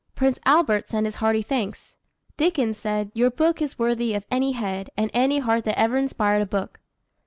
[0.15, 1.93] Prince Albert sent his hearty thanks.
[2.35, 6.41] Dickens said, "Your book is worthy of any head and any heart that ever inspired
[6.41, 6.79] a book."